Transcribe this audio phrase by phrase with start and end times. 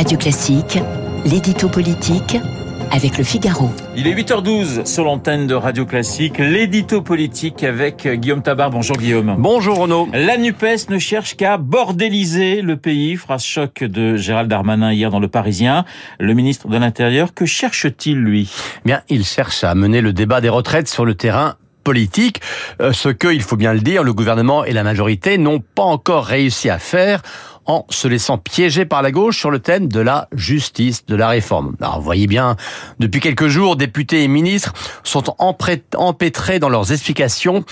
[0.00, 0.78] Radio Classique,
[1.26, 2.38] l'édito politique
[2.90, 3.68] avec le Figaro.
[3.94, 8.70] Il est 8h12 sur l'antenne de Radio Classique, l'édito politique avec Guillaume Tabar.
[8.70, 9.36] Bonjour Guillaume.
[9.38, 10.08] Bonjour Renaud.
[10.14, 13.16] La NUPES ne cherche qu'à bordéliser le pays.
[13.16, 15.84] Phrase choc de Gérald Darmanin hier dans Le Parisien.
[16.18, 18.50] Le ministre de l'Intérieur, que cherche-t-il lui?
[18.86, 22.40] Bien, il cherche à mener le débat des retraites sur le terrain politique,
[22.80, 25.82] euh, ce que, il faut bien le dire, le gouvernement et la majorité n'ont pas
[25.82, 27.22] encore réussi à faire
[27.66, 31.28] en se laissant piéger par la gauche sur le thème de la justice, de la
[31.28, 31.76] réforme.
[31.80, 32.56] Alors, vous voyez bien,
[32.98, 34.72] depuis quelques jours, députés et ministres
[35.04, 37.64] sont empêtrés dans leurs explications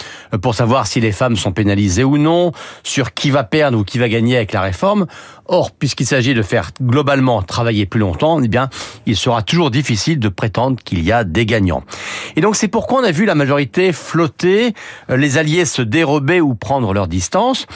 [0.43, 2.53] pour savoir si les femmes sont pénalisées ou non,
[2.85, 5.07] sur qui va perdre ou qui va gagner avec la réforme.
[5.51, 8.69] Or, puisqu'il s'agit de faire globalement travailler plus longtemps, eh bien,
[9.07, 11.85] il sera toujours difficile de prétendre qu'il y a des gagnants.
[12.37, 14.75] Et donc, c'est pourquoi on a vu la majorité flotter,
[15.09, 17.67] les alliés se dérober ou prendre leur distance.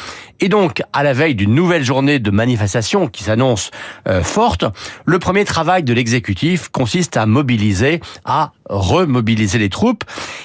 [0.42, 3.70] Et donc, à la veille d'une nouvelle journée de manifestation qui s'annonce
[4.09, 4.65] euh, forte,
[5.05, 10.02] le premier travail de l'exécutif consiste à mobiliser, à remobiliser les troupes.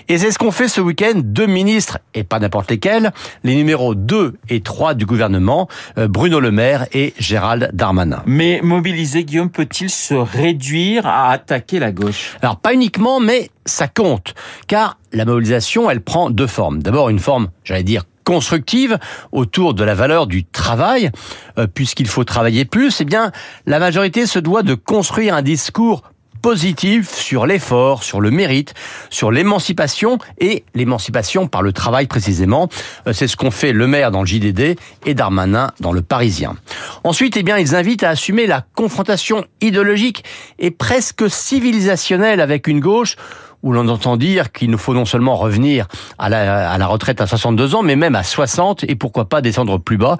[0.07, 3.11] Et c'est ce qu'ont fait ce week-end deux ministres, et pas n'importe lesquels,
[3.43, 8.21] les numéros 2 et 3 du gouvernement, euh, Bruno Le Maire et Gérald Darmanin.
[8.27, 12.37] Mais mobiliser, Guillaume, peut-il se réduire à attaquer la gauche?
[12.43, 14.35] Alors, pas uniquement, mais ça compte.
[14.67, 16.83] Car la mobilisation, elle prend deux formes.
[16.83, 18.99] D'abord, une forme, j'allais dire, constructive
[19.31, 21.11] autour de la valeur du travail,
[21.57, 23.31] euh, puisqu'il faut travailler plus, eh bien,
[23.65, 26.01] la majorité se doit de construire un discours
[26.41, 28.73] positif sur l'effort, sur le mérite,
[29.09, 32.67] sur l'émancipation et l'émancipation par le travail précisément.
[33.07, 34.75] Euh, c'est ce qu'ont fait le maire dans le JDD
[35.05, 36.57] et Darmanin dans le Parisien.
[37.05, 40.25] Ensuite, eh bien, ils invitent à assumer la confrontation idéologique
[40.59, 43.15] et presque civilisationnelle avec une gauche
[43.63, 47.21] où l'on entend dire qu'il nous faut non seulement revenir à la, à la, retraite
[47.21, 50.17] à 62 ans, mais même à 60 et pourquoi pas descendre plus bas,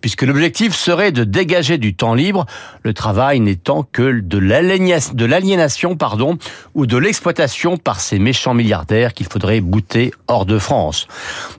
[0.00, 2.46] puisque l'objectif serait de dégager du temps libre,
[2.82, 6.38] le travail n'étant que de l'aliénation, pardon,
[6.74, 11.06] ou de l'exploitation par ces méchants milliardaires qu'il faudrait bouter hors de France.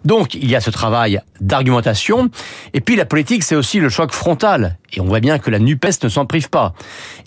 [0.05, 2.29] Donc, il y a ce travail d'argumentation,
[2.73, 4.78] et puis la politique, c'est aussi le choc frontal.
[4.93, 6.73] Et on voit bien que la NUPES ne s'en prive pas.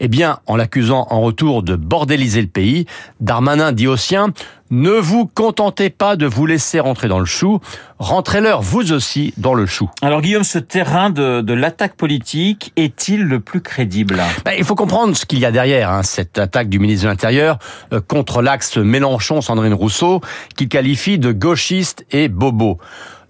[0.01, 2.87] Eh bien, en l'accusant en retour de bordéliser le pays,
[3.21, 4.33] Darmanin dit aux siens,
[4.71, 7.61] ne vous contentez pas de vous laisser rentrer dans le chou,
[7.99, 9.91] rentrez-leur vous aussi dans le chou.
[10.01, 14.23] Alors Guillaume, ce terrain de, de l'attaque politique est-il le plus crédible?
[14.47, 17.11] Ben, Il faut comprendre ce qu'il y a derrière, hein, cette attaque du ministre de
[17.11, 17.59] l'Intérieur
[17.93, 20.23] euh, contre l'axe Mélenchon-Sandrine Rousseau,
[20.57, 22.79] qu'il qualifie de gauchiste et bobo.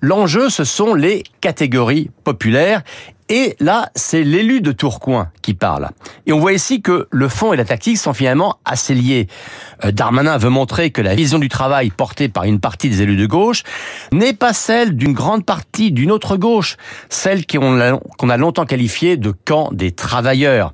[0.01, 2.83] L'enjeu, ce sont les catégories populaires
[3.29, 5.91] et là, c'est l'élu de Tourcoing qui parle.
[6.27, 9.29] Et on voit ici que le fond et la tactique sont finalement assez liés.
[9.85, 13.17] Euh, Darmanin veut montrer que la vision du travail portée par une partie des élus
[13.17, 13.63] de gauche
[14.13, 16.77] n'est pas celle d'une grande partie d'une autre gauche,
[17.09, 20.73] celle qu'on a, longtemps qualifiée de camp des travailleurs.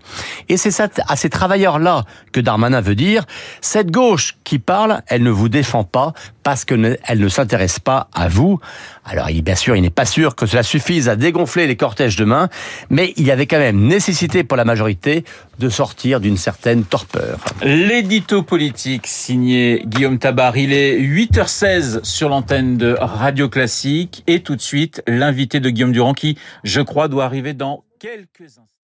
[0.49, 3.25] Et c'est à ces travailleurs-là que Darmanin veut dire,
[3.61, 8.29] cette gauche qui parle, elle ne vous défend pas parce qu'elle ne s'intéresse pas à
[8.29, 8.59] vous.
[9.05, 12.38] Alors, bien sûr, il n'est pas sûr que cela suffise à dégonfler les cortèges demain,
[12.91, 15.25] mais il y avait quand même nécessité pour la majorité
[15.59, 17.39] de sortir d'une certaine torpeur.
[17.63, 24.57] L'édito politique signé Guillaume Tabar, il est 8h16 sur l'antenne de Radio Classique et tout
[24.57, 28.69] de suite l'invité de Guillaume Durand qui, je crois, doit arriver dans quelques instants.